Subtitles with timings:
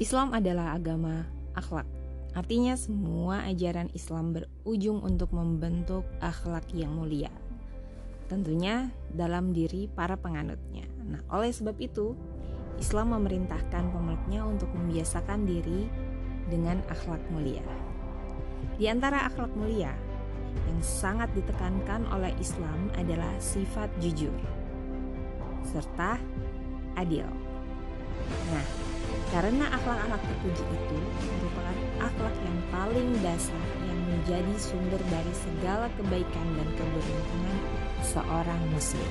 [0.00, 1.84] Islam adalah agama akhlak.
[2.32, 7.28] Artinya semua ajaran Islam berujung untuk membentuk akhlak yang mulia.
[8.32, 10.88] Tentunya dalam diri para penganutnya.
[11.04, 12.16] Nah, oleh sebab itu,
[12.80, 15.92] Islam memerintahkan pemeluknya untuk membiasakan diri
[16.48, 17.60] dengan akhlak mulia.
[18.80, 19.92] Di antara akhlak mulia
[20.72, 24.32] yang sangat ditekankan oleh Islam adalah sifat jujur
[25.68, 26.16] serta
[26.96, 27.28] adil.
[28.48, 28.91] Nah,
[29.32, 30.96] karena akhlak-akhlak terpuji itu
[31.40, 37.58] merupakan akhlak yang paling dasar yang menjadi sumber dari segala kebaikan dan keberuntungan
[38.04, 39.10] seorang muslim.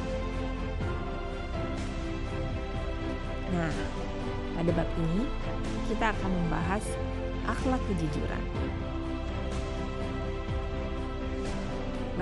[3.49, 3.73] Nah,
[4.53, 5.25] pada bab ini
[5.89, 6.85] kita akan membahas
[7.49, 8.43] akhlak kejujuran.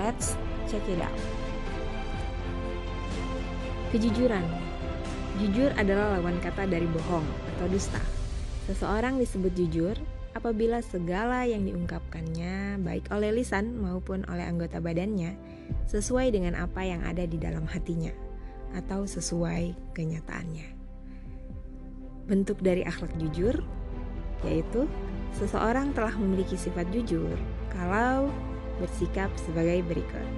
[0.00, 0.40] Let's
[0.72, 1.20] check it out.
[3.92, 4.48] Kejujuran
[5.40, 8.00] Jujur adalah lawan kata dari bohong atau dusta.
[8.72, 9.92] Seseorang disebut jujur
[10.32, 15.36] apabila segala yang diungkapkannya, baik oleh lisan maupun oleh anggota badannya,
[15.84, 18.16] sesuai dengan apa yang ada di dalam hatinya
[18.72, 20.72] atau sesuai kenyataannya.
[22.32, 23.60] Bentuk dari akhlak jujur
[24.40, 24.88] yaitu
[25.36, 27.36] seseorang telah memiliki sifat jujur
[27.76, 28.32] kalau
[28.80, 30.28] bersikap sebagai berikut.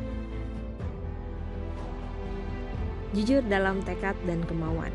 [3.14, 4.90] Jujur dalam tekad dan kemauan.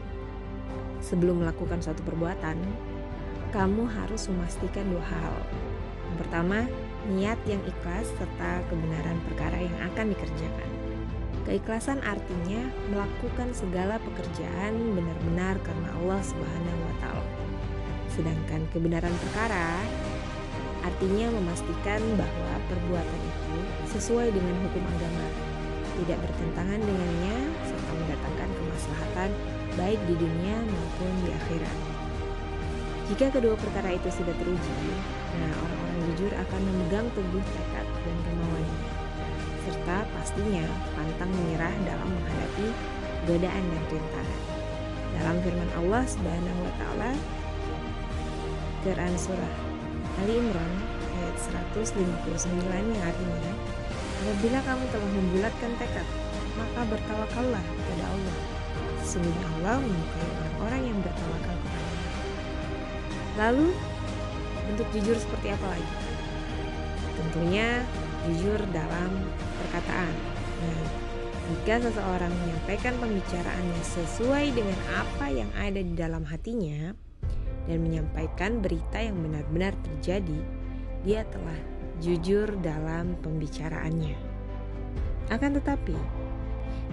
[1.01, 2.57] Sebelum melakukan suatu perbuatan,
[3.53, 5.35] kamu harus memastikan dua hal.
[6.11, 6.59] Yang pertama,
[7.07, 10.69] niat yang ikhlas serta kebenaran perkara yang akan dikerjakan.
[11.47, 17.27] Keikhlasan artinya melakukan segala pekerjaan benar-benar karena Allah Subhanahu wa taala.
[18.11, 19.79] Sedangkan kebenaran perkara
[20.83, 23.57] artinya memastikan bahwa perbuatan itu
[23.95, 25.27] sesuai dengan hukum agama,
[26.03, 27.37] tidak bertentangan dengannya
[28.07, 29.29] mendatangkan kemaslahatan
[29.77, 31.77] baik di dunia maupun di akhirat.
[33.07, 34.77] Jika kedua perkara itu sudah teruji,
[35.39, 38.79] nah orang-orang jujur akan memegang teguh tekad dan kemauannya,
[39.63, 40.65] serta pastinya
[40.97, 42.67] pantang menyerah dalam menghadapi
[43.29, 44.41] godaan dan rintangan.
[45.15, 47.11] Dalam firman Allah Subhanahu wa taala
[48.83, 49.53] Quran surah
[50.19, 50.73] Ali Imran
[51.21, 51.35] ayat
[51.73, 53.53] 159 yang artinya
[54.17, 56.07] Apabila kamu telah membulatkan tekad
[56.57, 58.26] maka bertawakallah kepada Allah.
[59.17, 61.91] Sesungguhnya Allah menyukai orang-orang yang bertawakal kepada
[63.33, 63.67] Lalu,
[64.69, 65.93] bentuk jujur seperti apa lagi?
[67.17, 67.67] Tentunya
[68.29, 69.09] jujur dalam
[69.57, 70.13] perkataan.
[70.61, 70.85] Nah,
[71.49, 76.93] jika seseorang menyampaikan pembicaraannya sesuai dengan apa yang ada di dalam hatinya
[77.65, 80.39] dan menyampaikan berita yang benar-benar terjadi,
[81.01, 81.57] dia telah
[82.05, 84.13] jujur dalam pembicaraannya.
[85.33, 85.97] Akan tetapi,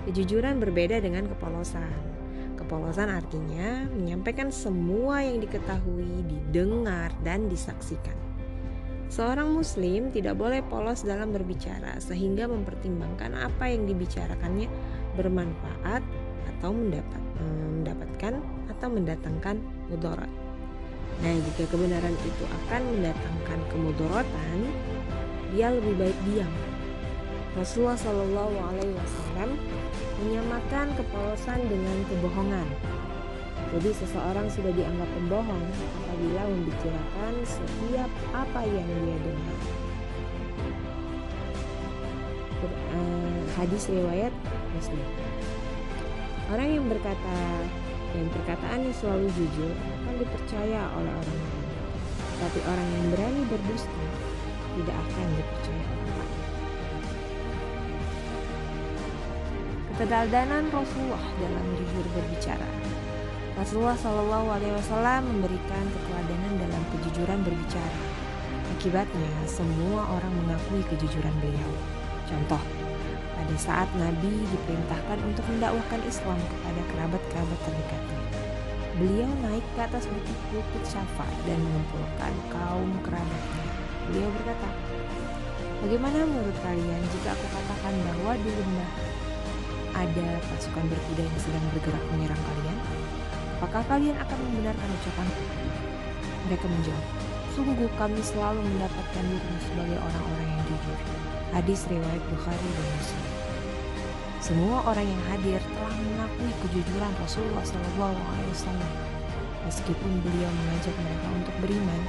[0.05, 2.14] Kejujuran berbeda dengan kepolosan.
[2.55, 8.15] Kepolosan artinya menyampaikan semua yang diketahui, didengar, dan disaksikan.
[9.11, 14.67] Seorang Muslim tidak boleh polos dalam berbicara, sehingga mempertimbangkan apa yang dibicarakannya
[15.15, 16.03] bermanfaat
[16.57, 18.35] atau mendapat, eh, mendapatkan
[18.75, 19.57] atau mendatangkan
[19.93, 20.31] mudarat.
[21.23, 24.59] Nah, jika kebenaran itu akan mendatangkan kemudorotan,
[25.55, 26.51] dia lebih baik diam.
[27.55, 29.51] Rasulullah Shallallahu Alaihi Wasallam
[30.23, 32.69] menyamakan kepolosan dengan kebohongan.
[33.75, 35.65] Jadi seseorang sudah dianggap pembohong
[36.07, 39.59] apabila membicarakan setiap apa yang dia dengar.
[42.95, 44.31] Uh, hadis riwayat
[44.79, 45.07] Muslim.
[46.55, 47.39] Orang yang berkata
[48.15, 51.67] dan perkataannya selalu jujur akan dipercaya oleh orang lain.
[52.39, 54.03] Tapi orang yang berani berdusta
[54.79, 56.04] tidak akan dipercaya.
[59.95, 62.67] Keteladanan Rasulullah dalam jujur berbicara.
[63.55, 67.99] Rasulullah Shallallahu Alaihi Wasallam memberikan keteladanan dalam kejujuran berbicara.
[68.75, 71.71] Akibatnya, semua orang mengakui kejujuran beliau.
[72.27, 72.59] Contoh,
[73.39, 78.21] pada saat Nabi diperintahkan untuk mendakwahkan Islam kepada kerabat-kerabat terdekatnya.
[78.99, 83.63] Beliau naik ke atas bukit-bukit Syafa dan mengumpulkan kaum kerabatnya.
[84.11, 84.75] Beliau berkata,
[85.87, 89.14] Bagaimana menurut kalian jika aku katakan bahwa di lembah
[89.95, 92.79] ada pasukan berkuda yang sedang bergerak menyerang kalian?
[93.63, 95.45] Apakah kalian akan membenarkan ucapanku?
[96.51, 97.07] Mereka menjawab,
[97.57, 100.99] sungguh kami selalu mendapatkan dirimu sebagai orang-orang yang jujur.
[101.55, 103.25] Hadis riwayat Bukhari dan Muslim.
[104.45, 108.13] Semua orang yang hadir telah mengakui kejujuran Rasulullah SAW.
[109.65, 112.03] Meskipun beliau mengajak mereka untuk beriman,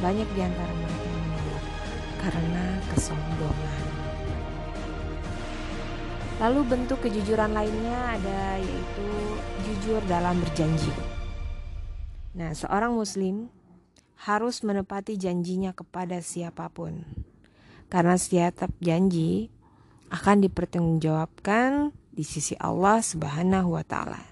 [0.00, 1.64] banyak di antara mereka yang menolak
[2.24, 3.97] karena kesombongan.
[6.38, 9.08] Lalu bentuk kejujuran lainnya ada yaitu
[9.66, 10.94] jujur dalam berjanji.
[12.38, 13.50] Nah, seorang muslim
[14.22, 17.02] harus menepati janjinya kepada siapa pun.
[17.90, 19.50] Karena setiap janji
[20.14, 24.22] akan dipertanggungjawabkan di sisi Allah Subhanahu wa taala.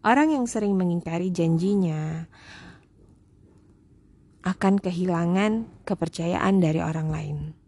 [0.00, 2.24] Orang yang sering mengingkari janjinya
[4.40, 7.59] akan kehilangan kepercayaan dari orang lain.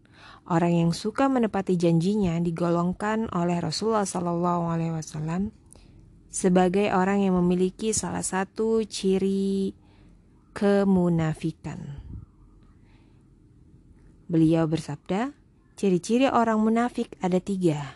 [0.43, 5.55] Orang yang suka menepati janjinya digolongkan oleh Rasulullah Sallallahu Alaihi Wasallam
[6.27, 9.71] sebagai orang yang memiliki salah satu ciri
[10.51, 12.03] kemunafikan.
[14.27, 15.31] Beliau bersabda,
[15.79, 17.95] ciri-ciri orang munafik ada tiga.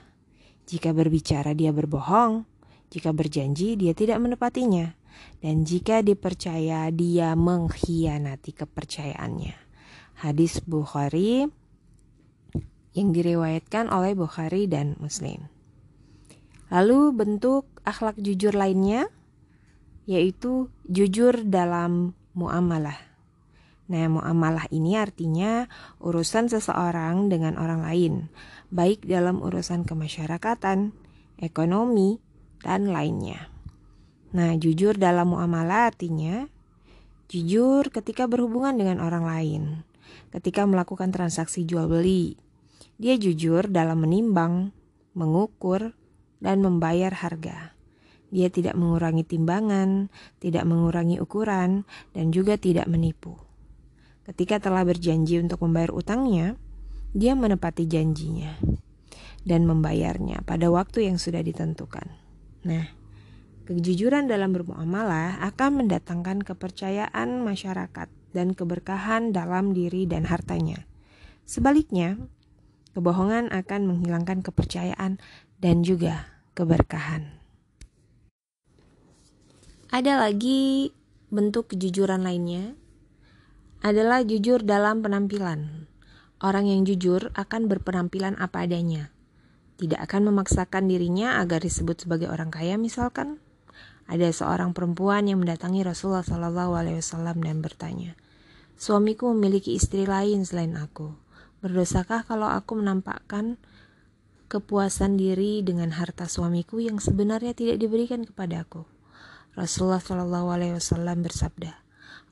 [0.67, 2.47] Jika berbicara dia berbohong,
[2.87, 4.95] jika berjanji dia tidak menepatinya,
[5.43, 9.55] dan jika dipercaya dia mengkhianati kepercayaannya.
[10.23, 11.49] Hadis Bukhari
[12.97, 15.45] yang diriwayatkan oleh Bukhari dan Muslim.
[16.73, 19.07] Lalu bentuk akhlak jujur lainnya
[20.09, 22.97] yaitu jujur dalam muamalah.
[23.87, 25.69] Nah, muamalah ini artinya
[26.03, 28.13] urusan seseorang dengan orang lain,
[28.67, 30.91] baik dalam urusan kemasyarakatan,
[31.39, 32.19] ekonomi,
[32.59, 33.47] dan lainnya.
[34.35, 36.51] Nah, jujur dalam muamalah artinya
[37.31, 39.63] jujur ketika berhubungan dengan orang lain,
[40.35, 42.46] ketika melakukan transaksi jual beli.
[42.97, 44.73] Dia jujur dalam menimbang,
[45.13, 45.93] mengukur,
[46.41, 47.77] dan membayar harga.
[48.33, 50.11] Dia tidak mengurangi timbangan,
[50.41, 53.37] tidak mengurangi ukuran, dan juga tidak menipu.
[54.27, 56.59] Ketika telah berjanji untuk membayar utangnya,
[57.15, 58.59] dia menepati janjinya
[59.47, 62.03] dan membayarnya pada waktu yang sudah ditentukan.
[62.67, 62.91] Nah,
[63.63, 70.83] kejujuran dalam bermuamalah akan mendatangkan kepercayaan masyarakat dan keberkahan dalam diri dan hartanya.
[71.47, 72.19] Sebaliknya,
[72.97, 75.21] kebohongan akan menghilangkan kepercayaan
[75.61, 76.25] dan juga
[76.57, 77.29] keberkahan.
[79.93, 80.89] Ada lagi
[81.29, 82.73] bentuk kejujuran lainnya
[83.85, 85.85] adalah jujur dalam penampilan.
[86.41, 89.13] Orang yang jujur akan berpenampilan apa adanya.
[89.77, 93.37] Tidak akan memaksakan dirinya agar disebut sebagai orang kaya misalkan.
[94.09, 98.17] Ada seorang perempuan yang mendatangi Rasulullah SAW dan bertanya,
[98.77, 101.26] Suamiku memiliki istri lain selain aku.
[101.57, 103.57] Berdosakah kalau aku menampakkan
[104.47, 108.87] kepuasan diri dengan harta suamiku yang sebenarnya tidak diberikan kepadaku.
[109.57, 111.73] Rasulullah Shallallahu Alaihi Wasallam bersabda,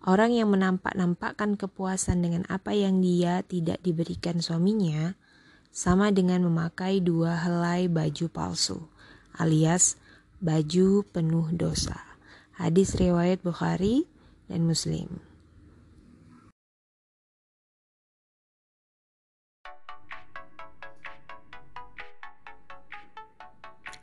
[0.05, 5.17] orang yang menampak-nampakkan kepuasan dengan apa yang dia tidak diberikan suaminya,
[5.75, 8.79] sama dengan memakai dua helai baju palsu,
[9.35, 9.99] alias
[10.39, 11.99] baju penuh dosa.
[12.55, 14.07] Hadis riwayat Bukhari
[14.47, 15.34] dan Muslim.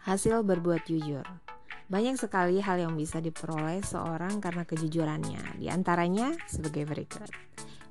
[0.02, 1.22] Hasil berbuat jujur.
[1.86, 5.62] Banyak sekali hal yang bisa diperoleh seorang karena kejujurannya.
[5.62, 7.30] Di antaranya sebagai berikut.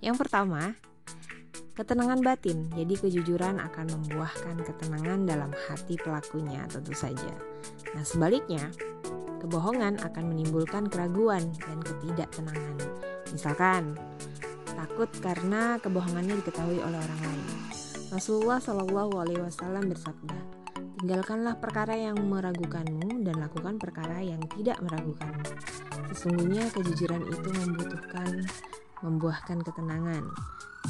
[0.04, 0.76] Yang pertama,
[1.72, 2.68] ketenangan batin.
[2.76, 7.32] Jadi kejujuran akan membuahkan ketenangan dalam hati pelakunya tentu saja.
[7.96, 8.68] Nah, sebaliknya,
[9.40, 12.76] kebohongan akan menimbulkan keraguan dan ketidaktenangan.
[13.32, 13.96] Misalkan,
[14.76, 17.48] takut karena kebohongannya diketahui oleh orang lain.
[18.12, 20.51] Rasulullah Shallallahu Alaihi Wasallam bersabda,
[21.02, 25.50] Tinggalkanlah perkara yang meragukanmu dan lakukan perkara yang tidak meragukanmu.
[26.14, 28.46] Sesungguhnya kejujuran itu membutuhkan
[29.02, 30.30] membuahkan ketenangan,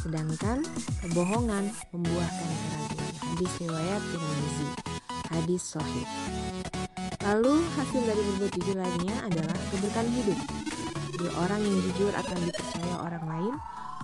[0.03, 0.67] sedangkan
[0.99, 3.07] kebohongan membuahkan keraguan.
[3.23, 4.67] Hadis riwayat Tirmizi.
[5.31, 6.07] Hadis sahih.
[7.23, 10.39] Lalu hasil dari berbuat jujur lainnya adalah keberkahan hidup.
[11.15, 13.55] Jadi orang yang jujur akan dipercaya orang lain,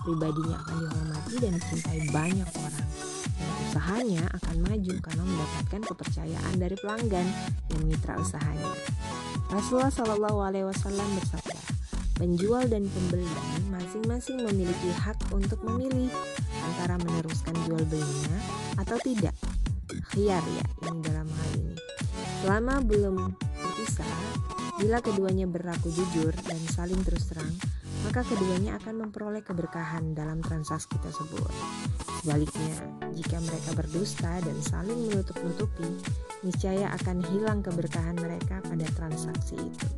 [0.08, 2.88] pribadinya akan dihormati dan dicintai banyak orang
[3.78, 7.26] usahanya akan maju karena mendapatkan kepercayaan dari pelanggan
[7.70, 8.74] dan mitra usahanya.
[9.54, 11.62] Rasulullah Shallallahu Alaihi Wasallam bersabda,
[12.18, 13.22] penjual dan pembeli
[13.70, 16.10] masing-masing memiliki hak untuk memilih
[16.66, 18.38] antara meneruskan jual belinya
[18.82, 19.38] atau tidak.
[20.10, 21.78] Khiar ya ini dalam hal ini.
[22.42, 24.10] Selama belum berpisah,
[24.82, 27.54] bila keduanya berlaku jujur dan saling terus terang,
[28.02, 31.54] maka keduanya akan memperoleh keberkahan dalam transaksi tersebut.
[32.18, 32.74] Sebaliknya,
[33.14, 35.86] jika mereka berdusta dan saling menutup-nutupi,
[36.42, 39.88] niscaya akan hilang keberkahan mereka pada transaksi itu.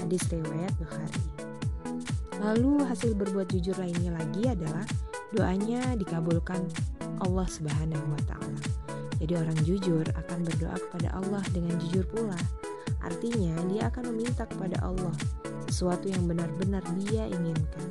[0.00, 1.22] Hadis riwayat Bukhari.
[2.44, 4.84] Lalu hasil berbuat jujur lainnya lagi adalah
[5.32, 6.60] doanya dikabulkan
[7.24, 8.60] Allah Subhanahu wa taala.
[9.16, 12.36] Jadi orang jujur akan berdoa kepada Allah dengan jujur pula.
[13.00, 15.16] Artinya dia akan meminta kepada Allah
[15.72, 17.88] sesuatu yang benar-benar dia inginkan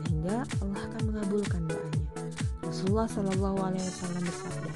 [0.00, 1.89] sehingga Allah akan mengabulkan doanya.
[2.80, 4.70] Rasulullah Shallallahu Alaihi Wasallam bersabda,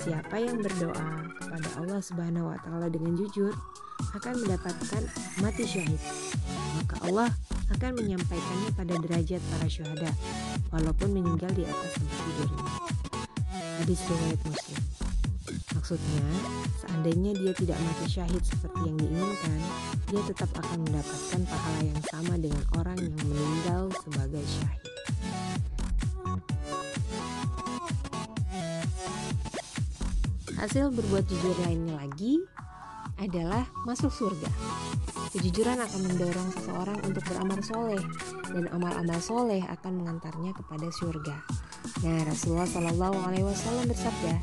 [0.00, 3.52] siapa yang berdoa kepada Allah Subhanahu Wa Taala dengan jujur
[4.16, 5.02] akan mendapatkan
[5.44, 6.00] mati syahid.
[6.80, 7.28] Maka Allah
[7.76, 10.08] akan menyampaikannya pada derajat para syuhada,
[10.72, 12.64] walaupun meninggal di atas tempat tidurnya.
[13.84, 14.82] Hadis riwayat Muslim.
[15.76, 16.24] Maksudnya,
[16.80, 19.60] seandainya dia tidak mati syahid seperti yang diinginkan,
[20.08, 24.96] dia tetap akan mendapatkan pahala yang sama dengan orang yang meninggal sebagai syahid.
[30.56, 32.40] Hasil berbuat jujur lainnya lagi
[33.20, 34.48] adalah masuk surga.
[35.36, 38.00] Kejujuran akan mendorong seseorang untuk beramal soleh
[38.48, 41.36] dan amal-amal soleh akan mengantarnya kepada surga.
[42.08, 44.34] Nah, Rasulullah Shallallahu Alaihi Wasallam bersabda,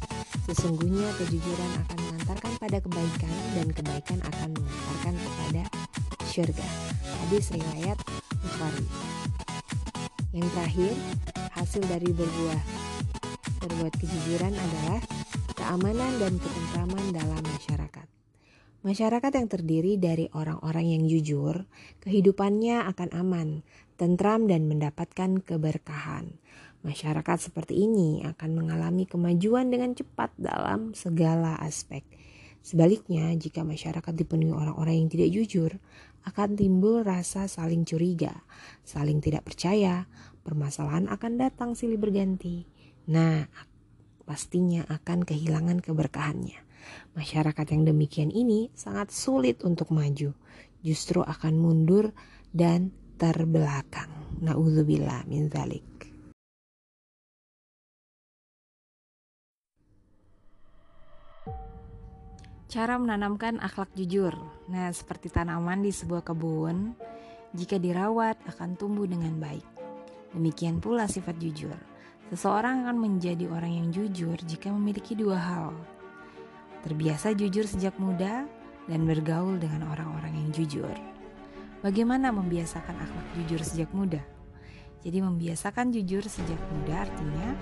[0.53, 5.63] sesungguhnya kejujuran akan mengantarkan pada kebaikan dan kebaikan akan mengantarkan kepada
[6.29, 6.67] surga.
[7.25, 7.97] Hadis riwayat
[8.37, 8.85] Bukhari.
[10.29, 10.93] Yang terakhir,
[11.57, 12.61] hasil dari berbuah
[13.65, 15.01] berbuat kejujuran adalah
[15.73, 18.07] keamanan dan ketentraman dalam masyarakat.
[18.85, 21.65] Masyarakat yang terdiri dari orang-orang yang jujur,
[21.97, 23.65] kehidupannya akan aman,
[23.97, 26.37] tentram, dan mendapatkan keberkahan.
[26.85, 32.05] Masyarakat seperti ini akan mengalami kemajuan dengan cepat dalam segala aspek.
[32.61, 35.81] Sebaliknya, jika masyarakat dipenuhi orang-orang yang tidak jujur,
[36.29, 38.45] akan timbul rasa saling curiga,
[38.85, 40.05] saling tidak percaya,
[40.45, 42.69] permasalahan akan datang silih berganti.
[43.09, 43.49] Nah,
[44.23, 46.59] pastinya akan kehilangan keberkahannya.
[47.15, 50.35] Masyarakat yang demikian ini sangat sulit untuk maju,
[50.83, 52.11] justru akan mundur
[52.51, 54.11] dan terbelakang.
[54.43, 55.85] Nauzubillah min zalik.
[62.73, 64.33] Cara menanamkan akhlak jujur.
[64.65, 66.97] Nah, seperti tanaman di sebuah kebun,
[67.53, 69.61] jika dirawat akan tumbuh dengan baik.
[70.33, 71.92] Demikian pula sifat jujur.
[72.33, 75.69] Seseorang akan menjadi orang yang jujur jika memiliki dua hal,
[76.81, 78.49] terbiasa jujur sejak muda,
[78.89, 80.97] dan bergaul dengan orang-orang yang jujur.
[81.85, 84.17] Bagaimana membiasakan akhlak jujur sejak muda?
[85.05, 87.53] Jadi membiasakan jujur sejak muda artinya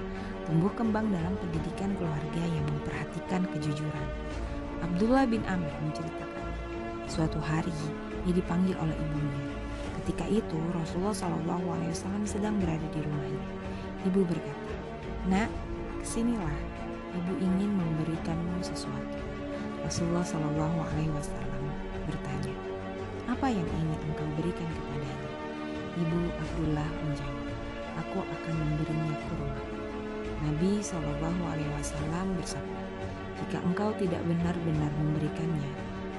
[0.47, 4.07] tumbuh kembang dalam pendidikan keluarga yang memperhatikan kejujuran.
[4.87, 6.47] Abdullah bin Amr menceritakan,
[7.11, 7.75] suatu hari
[8.23, 9.51] ia dipanggil oleh ibunya.
[9.99, 13.43] Ketika itu Rasulullah Wasallam sedang berada di rumahnya.
[14.01, 14.50] Ibu berkata,
[15.29, 15.53] Nak,
[16.01, 16.57] ke sinilah
[17.13, 19.21] ibu ingin memberikanmu sesuatu.
[19.85, 21.63] Rasulullah Shallallahu Alaihi Wasallam
[22.09, 22.55] bertanya,
[23.29, 25.29] apa yang ingin engkau berikan kepadanya?
[26.01, 27.47] Ibu Abdullah menjawab,
[28.01, 29.61] aku akan memberinya kurma.
[30.41, 32.81] Nabi Shallallahu Alaihi Wasallam bersabda,
[33.45, 35.71] jika engkau tidak benar-benar memberikannya,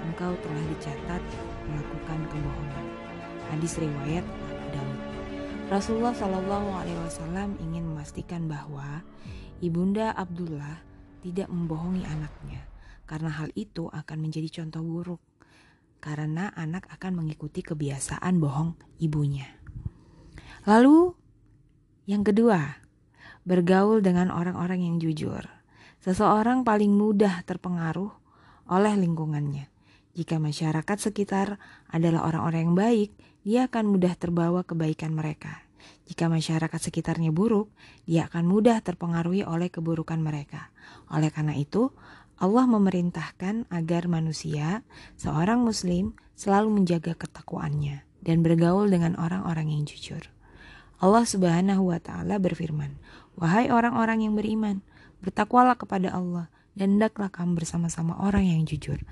[0.06, 1.22] engkau telah dicatat
[1.66, 2.86] melakukan kebohongan.
[3.50, 4.22] Hadis riwayat
[4.70, 4.98] Daud.
[5.74, 9.06] Rasulullah Shallallahu Alaihi Wasallam ingin memastikan bahwa
[9.62, 10.82] Ibunda Abdullah
[11.22, 12.66] tidak membohongi anaknya,
[13.06, 15.22] karena hal itu akan menjadi contoh buruk,
[16.02, 19.46] karena anak akan mengikuti kebiasaan bohong ibunya.
[20.66, 21.14] Lalu,
[22.10, 22.82] yang kedua,
[23.46, 25.46] bergaul dengan orang-orang yang jujur.
[26.02, 28.10] Seseorang paling mudah terpengaruh
[28.66, 29.70] oleh lingkungannya.
[30.18, 33.10] Jika masyarakat sekitar adalah orang-orang yang baik,
[33.46, 35.62] dia akan mudah terbawa kebaikan mereka.
[36.06, 37.70] Jika masyarakat sekitarnya buruk,
[38.04, 40.74] dia akan mudah terpengaruhi oleh keburukan mereka.
[41.08, 41.94] Oleh karena itu,
[42.42, 44.82] Allah memerintahkan agar manusia,
[45.14, 50.26] seorang muslim, selalu menjaga ketakwaannya dan bergaul dengan orang-orang yang jujur.
[51.02, 52.98] Allah Subhanahu wa taala berfirman,
[53.38, 54.82] "Wahai orang-orang yang beriman,
[55.22, 56.46] bertakwalah kepada Allah
[56.78, 59.02] dan hendaklah kamu bersama-sama orang yang jujur."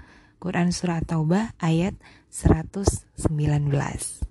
[0.40, 1.98] Quran surah Taubah ayat
[2.32, 4.29] 119.